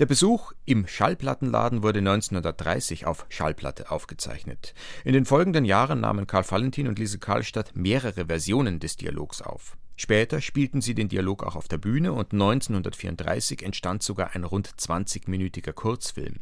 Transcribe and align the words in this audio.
Der 0.00 0.06
Besuch 0.06 0.52
im 0.64 0.86
Schallplattenladen 0.86 1.82
wurde 1.82 1.98
1930 1.98 3.04
auf 3.04 3.26
Schallplatte 3.28 3.90
aufgezeichnet. 3.90 4.72
In 5.04 5.12
den 5.12 5.26
folgenden 5.26 5.66
Jahren 5.66 6.00
nahmen 6.00 6.26
Karl 6.26 6.50
Valentin 6.50 6.88
und 6.88 6.98
Lise 6.98 7.18
Karlstadt 7.18 7.76
mehrere 7.76 8.24
Versionen 8.24 8.80
des 8.80 8.96
Dialogs 8.96 9.42
auf. 9.42 9.76
Später 9.96 10.40
spielten 10.40 10.80
sie 10.80 10.94
den 10.94 11.10
Dialog 11.10 11.44
auch 11.44 11.54
auf 11.54 11.68
der 11.68 11.76
Bühne 11.76 12.14
und 12.14 12.32
1934 12.32 13.62
entstand 13.62 14.02
sogar 14.02 14.34
ein 14.34 14.44
rund 14.44 14.70
20-minütiger 14.70 15.74
Kurzfilm. 15.74 16.36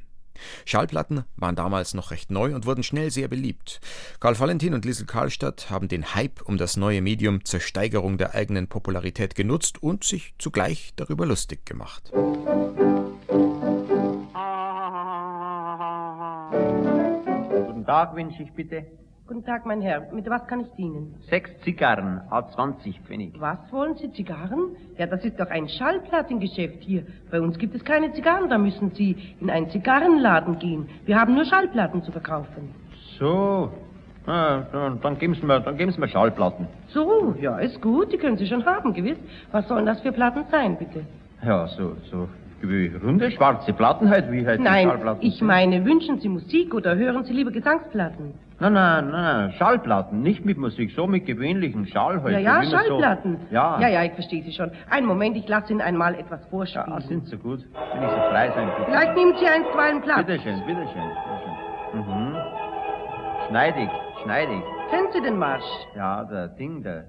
Schallplatten 0.65 1.25
waren 1.35 1.57
damals 1.57 1.95
noch 1.95 2.13
recht 2.13 2.31
neu 2.31 2.55
und 2.55 2.65
wurden 2.65 2.85
schnell 2.85 3.11
sehr 3.11 3.27
beliebt. 3.27 3.81
Karl 4.21 4.39
Valentin 4.39 4.73
und 4.73 4.85
Liesel 4.85 5.07
Karlstadt 5.07 5.69
haben 5.69 5.89
den 5.89 6.15
Hype 6.15 6.43
um 6.43 6.59
das 6.59 6.77
neue 6.77 7.03
Medium 7.03 7.45
zur 7.45 7.59
Steigerung 7.59 8.19
der 8.19 8.37
eigenen 8.37 8.69
Popularität 8.69 9.35
genutzt 9.35 9.83
und 9.83 10.05
sich 10.05 10.35
zugleich 10.39 10.93
darüber 10.95 11.27
lustig 11.27 11.67
gemacht. 11.67 12.13
Guten 12.13 12.98
Tag 17.89 18.15
wünsche 18.15 18.43
ich 18.43 18.53
bitte. 18.53 18.85
Guten 19.27 19.47
Tag, 19.47 19.65
mein 19.65 19.81
Herr. 19.81 20.13
Mit 20.13 20.29
was 20.29 20.47
kann 20.47 20.61
ich 20.61 20.69
dienen? 20.73 21.15
Sechs 21.31 21.51
Zigarren, 21.63 22.21
a 22.29 22.47
20 22.47 23.01
Pfennig. 23.01 23.33
Was 23.39 23.61
wollen 23.73 23.95
Sie, 23.97 24.13
Zigarren? 24.13 24.77
Ja, 24.99 25.07
das 25.07 25.25
ist 25.25 25.41
doch 25.41 25.49
ein 25.49 25.67
Schallplattengeschäft 25.71 26.83
hier. 26.83 27.07
Bei 27.31 27.41
uns 27.41 27.57
gibt 27.57 27.75
es 27.75 27.83
keine 27.83 28.13
Zigarren, 28.13 28.51
da 28.51 28.59
müssen 28.59 28.91
Sie 28.91 29.17
in 29.41 29.49
einen 29.49 29.71
Zigarrenladen 29.71 30.59
gehen. 30.59 30.87
Wir 31.07 31.19
haben 31.19 31.35
nur 31.35 31.47
Schallplatten 31.47 32.03
zu 32.03 32.13
verkaufen. 32.13 32.75
So, 33.19 33.73
dann, 34.27 35.01
dann 35.01 35.19
geben 35.19 35.33
Sie 35.33 35.47
mir, 35.47 35.59
dann 35.61 35.79
geben 35.79 35.91
Sie 35.91 35.99
mir 35.99 36.09
Schallplatten. 36.09 36.67
So, 36.89 37.35
ja, 37.41 37.59
ist 37.59 37.81
gut, 37.81 38.13
die 38.13 38.19
können 38.19 38.37
Sie 38.37 38.47
schon 38.47 38.67
haben, 38.67 38.93
gewiss. 38.93 39.17
Was 39.51 39.67
sollen 39.67 39.87
das 39.87 39.99
für 40.03 40.13
Platten 40.13 40.45
sein, 40.51 40.77
bitte? 40.77 41.07
Ja, 41.45 41.67
so, 41.69 41.97
so 42.11 42.29
wie 42.61 42.89
runde 43.03 43.31
schwarze 43.31 43.73
Platten 43.73 44.11
halt, 44.11 44.31
wie 44.33 44.45
halt 44.45 44.61
Nein, 44.61 44.89
Schallplatten. 44.89 45.23
ich 45.25 45.41
meine, 45.41 45.85
wünschen 45.85 46.19
Sie 46.19 46.29
Musik 46.29 46.75
oder 46.75 46.97
hören 46.97 47.25
Sie 47.25 47.33
lieber 47.33 47.53
Gesangsplatten? 47.53 48.35
Nein, 48.61 48.73
nein, 48.73 49.11
nein, 49.11 49.13
nein, 49.13 49.53
Schallplatten, 49.53 50.21
nicht 50.23 50.45
mit 50.45 50.59
Musik, 50.59 50.91
so 50.91 51.07
mit 51.07 51.27
gewöhnlichen 51.27 51.87
Schall 51.87 52.21
halt. 52.21 52.33
Ja, 52.33 52.41
ja, 52.41 52.65
Schallplatten. 52.65 53.37
So, 53.49 53.55
ja. 53.55 53.79
Ja, 53.81 53.89
ja, 53.89 54.03
ich 54.03 54.13
verstehe 54.13 54.43
Sie 54.43 54.53
schon. 54.53 54.73
Einen 54.91 55.07
Moment, 55.07 55.37
ich 55.37 55.47
lasse 55.47 55.73
Ihnen 55.73 55.81
einmal 55.81 56.17
etwas 56.17 56.45
vorspielen. 56.47 56.89
Ja, 56.89 57.01
sind 57.01 57.29
so 57.29 57.37
gut. 57.37 57.61
Wenn 57.61 58.03
ich 58.03 58.11
so 58.11 58.17
frei 58.17 58.51
sein 58.57 58.69
bitte. 58.77 58.91
Vielleicht 58.91 59.15
nehmen 59.15 59.35
Sie 59.39 59.47
einstweilen 59.47 60.01
Platz. 60.03 60.27
Bitteschön, 60.27 60.59
bitteschön, 60.67 61.03
bitteschön. 61.05 62.03
Mhm. 62.03 62.37
Schneidig, 63.49 63.89
schneidig. 64.25 64.63
Kennen 64.91 65.09
Sie 65.13 65.21
den 65.21 65.39
Marsch? 65.39 65.65
Ja, 65.95 66.25
der 66.25 66.49
Ding, 66.49 66.83
der... 66.83 67.05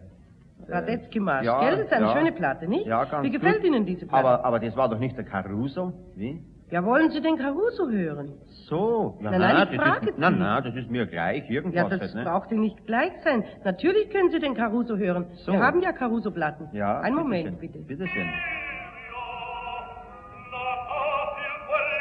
der- 0.70 0.78
Radetzky-Marsch, 0.82 1.46
ja, 1.46 1.60
gell? 1.62 1.72
Das 1.78 1.86
ist 1.88 1.94
eine 1.94 2.06
ja. 2.06 2.14
schöne 2.18 2.32
Platte, 2.32 2.68
nicht? 2.68 2.86
Ja, 2.86 3.04
ganz 3.06 3.24
Wie 3.26 3.32
gefällt 3.32 3.58
gut. 3.58 3.66
Ihnen 3.66 3.86
diese 3.86 4.06
Platte? 4.08 4.26
Aber, 4.28 4.46
aber 4.46 4.60
das 4.60 4.76
war 4.78 4.90
doch 4.90 5.00
nicht 5.00 5.18
der 5.18 5.26
Caruso, 5.26 5.94
wie? 6.16 6.42
Ja, 6.72 6.86
wollen 6.86 7.10
Sie 7.10 7.20
den 7.20 7.36
Caruso 7.38 7.90
hören? 7.90 8.34
So, 8.68 9.18
ja, 9.22 9.32
Nein, 9.32 9.40
nein, 9.42 9.68
ich 9.72 9.78
das 9.78 9.88
frage 9.88 10.10
ist, 10.12 10.18
nein, 10.20 10.34
Sie. 10.36 10.40
nein, 10.40 10.64
das 10.64 10.76
ist 10.76 10.92
mir 10.92 11.08
gleich, 11.08 11.50
irgendwas 11.50 11.76
Ja, 11.76 11.90
das 11.90 12.00
halt, 12.00 12.16
ne? 12.16 12.24
braucht 12.24 12.52
Ihnen 12.52 12.62
nicht 12.62 12.86
gleich 12.86 13.12
sein. 13.24 13.44
Natürlich 13.64 14.10
können 14.12 14.30
Sie 14.30 14.40
den 14.40 14.54
Caruso 14.54 14.96
hören. 14.96 15.26
So. 15.46 15.52
Wir 15.52 15.60
haben 15.64 15.82
ja 15.82 15.92
Caruso-Platten. 15.94 16.68
Ja, 16.74 17.00
Einen 17.00 17.16
bitteschön, 17.16 17.24
Moment, 17.46 17.60
bitte. 17.60 17.80
Bitteschön. 17.80 18.28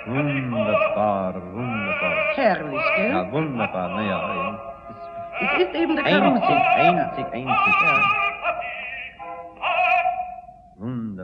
Wunderbar, 0.06 1.34
wunderbar. 1.53 2.14
Herrlich, 2.34 2.80
gell? 2.97 3.10
Ja, 3.10 3.32
wunderbar, 3.32 3.88
naja. 3.91 4.58
Es 5.41 5.62
ist 5.66 5.75
eben 5.75 5.97
der 5.97 6.05
Einzig, 6.05 6.20
Caruso. 6.42 6.53
einzig, 6.77 7.25
einzig. 7.27 7.75
Ja. 7.84 8.00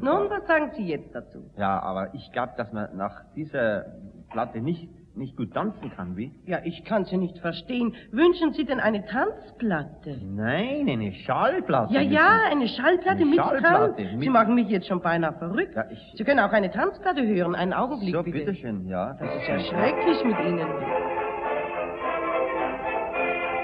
Wunderbar. 0.03 0.21
Nun, 0.21 0.31
was 0.31 0.47
sagen 0.47 0.71
Sie 0.77 0.85
jetzt 0.87 1.15
dazu? 1.15 1.51
Ja, 1.57 1.81
aber 1.81 2.15
ich 2.15 2.31
glaube, 2.33 2.53
dass 2.57 2.73
man 2.73 2.97
nach 2.97 3.23
dieser 3.35 3.85
Platte 4.31 4.61
nicht, 4.61 4.89
nicht 5.17 5.37
gut 5.37 5.55
tanzen 5.55 5.91
kann, 5.91 6.17
wie? 6.17 6.33
Ja, 6.47 6.59
ich 6.65 6.85
kann 6.85 7.05
Sie 7.05 7.17
nicht 7.17 7.39
verstehen. 7.39 7.95
Wünschen 8.11 8.53
Sie 8.53 8.65
denn 8.65 8.81
eine 8.81 9.05
Tanzplatte? 9.07 10.19
Nein, 10.25 10.89
eine 10.89 11.13
Schallplatte. 11.13 11.95
Ja, 11.95 12.01
ja, 12.01 12.39
eine 12.51 12.67
Schallplatte 12.69 13.19
Eine 13.19 13.27
mit 13.27 13.37
Schallplatte 13.37 13.95
Tanz. 13.97 14.13
mit- 14.13 14.21
Sie 14.23 14.29
machen 14.29 14.55
mich 14.57 14.69
jetzt 14.69 14.89
schon 14.89 15.01
beinahe 15.01 15.33
verrückt. 15.35 15.77
Ja, 15.77 15.85
ich- 15.91 16.15
Sie 16.17 16.25
können 16.25 16.41
auch 16.41 16.53
eine 16.53 16.71
Tanzplatte 16.71 17.25
hören. 17.27 17.55
Einen 17.55 17.73
Augenblick, 17.73 18.15
So, 18.15 18.23
bitte. 18.25 18.39
bitteschön, 18.39 18.87
ja. 18.89 19.15
Das 19.21 19.37
ist 19.37 19.49
ja 19.49 19.59
schrecklich 19.61 20.25
mit 20.25 20.39
Ihnen. 20.41 20.67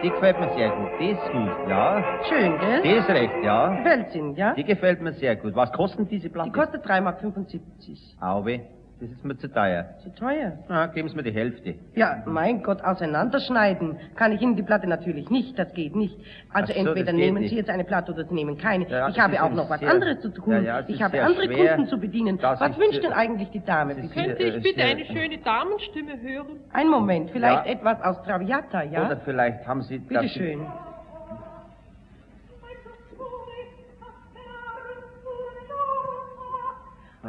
Die 0.03 0.09
gefällt 0.11 0.41
mir 0.41 0.49
sehr 0.55 0.71
gut. 0.71 0.89
Die 1.01 1.11
ist 1.11 1.31
gut, 1.31 1.69
ja. 1.69 2.03
Schön, 2.29 2.53
Die 2.83 2.89
gell? 2.89 2.97
ist 2.99 3.09
recht, 3.09 3.35
ja. 3.43 3.77
Ihnen, 4.15 4.35
ja? 4.35 4.55
Die 4.55 4.65
gefällt 4.65 5.01
mir 5.03 5.13
sehr 5.13 5.37
gut. 5.37 5.55
Was 5.55 5.71
kosten 5.73 6.09
diese 6.09 6.31
Platten? 6.31 6.51
Die 6.53 6.59
kostet 6.59 6.85
3,75 6.87 7.01
Mark. 7.03 8.37
Auwe, 8.37 8.61
das 9.01 9.11
ist 9.11 9.25
mir 9.25 9.37
zu 9.37 9.49
teuer. 9.49 9.87
Zu 10.03 10.15
teuer. 10.15 10.59
Na, 10.69 10.87
geben 10.87 11.09
Sie 11.09 11.17
mir 11.17 11.23
die 11.23 11.33
Hälfte. 11.33 11.75
Ja, 11.95 12.23
mein 12.27 12.63
Gott, 12.63 12.83
auseinanderschneiden 12.83 13.97
kann 14.15 14.33
ich 14.33 14.43
Ihnen 14.43 14.57
die 14.57 14.63
Platte 14.63 14.87
natürlich 14.87 15.31
nicht. 15.31 15.59
Das 15.59 15.73
geht 15.73 15.97
nicht. 15.97 16.19
Also 16.53 16.73
so, 16.73 16.79
entweder 16.79 17.13
nehmen 17.13 17.41
nicht. 17.41 17.51
Sie 17.51 17.57
jetzt 17.57 17.71
eine 17.71 17.85
Platte 17.85 18.13
oder 18.13 18.25
Sie 18.25 18.35
nehmen 18.35 18.59
keine. 18.59 18.89
Ja, 18.89 19.09
ich 19.09 19.19
habe 19.19 19.43
auch 19.43 19.53
noch 19.53 19.71
was 19.71 19.83
anderes 19.83 20.21
zu 20.21 20.29
tun. 20.29 20.53
Ja, 20.53 20.81
ja, 20.81 20.85
ich 20.87 21.03
habe 21.03 21.23
andere 21.23 21.45
schwer. 21.45 21.77
Kunden 21.77 21.89
zu 21.89 21.99
bedienen. 21.99 22.39
Das 22.39 22.61
was 22.61 22.77
wünscht 22.79 23.03
denn 23.03 23.13
eigentlich 23.13 23.49
die 23.51 23.65
Dame? 23.65 23.95
Könnte 23.95 24.43
ich 24.43 24.63
bitte 24.63 24.83
eine 24.83 25.05
schöne 25.07 25.39
Damenstimme 25.39 26.21
hören? 26.21 26.61
Ein 26.73 26.89
Moment, 26.89 27.31
vielleicht 27.31 27.67
etwas 27.67 28.03
aus 28.03 28.23
Traviata, 28.23 28.83
ja? 28.83 29.07
Oder 29.07 29.17
vielleicht 29.25 29.67
haben 29.67 29.83
Sie... 29.83 29.99
Bitte 29.99 30.29
schön. 30.29 30.61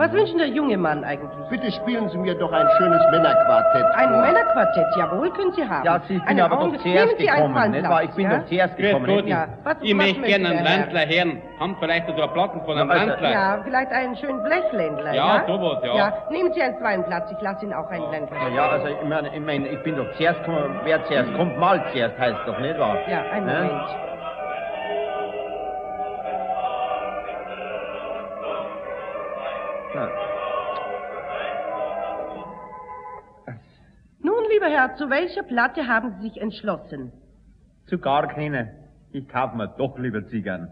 Was 0.01 0.11
wünscht 0.13 0.31
denn 0.33 0.39
der 0.39 0.47
junge 0.47 0.77
Mann 0.77 1.03
eigentlich? 1.03 1.29
Bitte 1.51 1.71
spielen 1.71 2.09
Sie 2.09 2.17
mir 2.17 2.33
doch 2.33 2.51
ein 2.51 2.67
schönes 2.77 3.01
Männerquartett. 3.11 3.85
Ein 3.93 4.09
vor. 4.09 4.21
Männerquartett, 4.21 4.87
jawohl, 4.97 5.29
können 5.31 5.51
Sie 5.51 5.67
haben. 5.69 5.85
Ja, 5.85 6.01
Sie 6.07 6.17
sind 6.17 6.41
aber 6.41 6.49
doch 6.55 6.61
Augenblick. 6.61 6.81
zuerst 6.81 7.17
gekommen, 7.19 7.71
nicht 7.71 7.87
wahr? 7.87 8.03
Ich 8.03 8.09
bin 8.11 8.31
ja? 8.31 8.37
doch 8.39 8.45
zuerst 8.47 8.77
gekommen. 8.77 9.05
Nicht? 9.05 9.27
Ja, 9.27 9.47
was, 9.63 9.75
Ich 9.81 9.91
was 9.91 9.97
möchte 10.05 10.21
gerne 10.23 10.49
einen? 10.49 10.63
Ländler 10.63 11.05
hören. 11.05 11.41
Haben 11.59 11.75
vielleicht 11.79 12.07
so 12.07 12.13
eine 12.13 12.27
Platten 12.29 12.61
von 12.65 12.77
einem 12.79 12.89
Ja, 12.89 12.95
also- 12.95 13.05
Ländler? 13.11 13.31
Ja, 13.31 13.59
vielleicht 13.63 13.91
einen 13.91 14.15
schönen 14.15 14.43
Blechländler, 14.43 15.13
ja? 15.13 15.35
Ja, 15.37 15.43
sowas, 15.45 15.77
ja. 15.83 15.95
Ja, 15.95 16.13
nehmen 16.31 16.51
Sie 16.53 16.61
einen 16.63 16.77
zweiten 16.79 17.03
Platz, 17.03 17.31
ich 17.31 17.41
lasse 17.41 17.65
Ihnen 17.65 17.73
auch 17.75 17.89
einen 17.91 18.09
Ländler. 18.09 18.37
Na 18.41 18.49
ja, 18.55 18.69
also 18.69 18.87
ich 18.87 19.07
meine, 19.07 19.27
ich, 19.35 19.39
meine, 19.39 19.67
ich 19.67 19.83
bin 19.83 19.95
doch 19.97 20.11
zuerst 20.17 20.39
gekommen. 20.43 20.79
Wer 20.83 21.05
zuerst 21.05 21.31
kommt, 21.35 21.59
mal 21.59 21.79
zuerst, 21.91 22.17
heißt 22.17 22.37
doch, 22.47 22.57
nicht 22.59 22.79
wahr? 22.79 22.97
Ja, 23.07 23.21
einen 23.31 23.45
Ne? 23.45 23.53
Moment. 23.53 24.10
Nun, 34.19 34.43
lieber 34.51 34.67
Herr, 34.67 34.95
zu 34.95 35.09
welcher 35.09 35.43
Platte 35.43 35.87
haben 35.87 36.15
Sie 36.19 36.29
sich 36.29 36.41
entschlossen? 36.41 37.11
zu 37.91 37.99
gar 37.99 38.27
keine. 38.27 38.71
Ich 39.11 39.27
kauf 39.27 39.53
mir 39.53 39.67
doch 39.67 39.97
lieber 39.97 40.25
Zigarren. 40.27 40.69